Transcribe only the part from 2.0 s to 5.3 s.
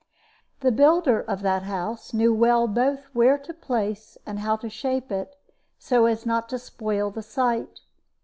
knew well both where to place and how to shape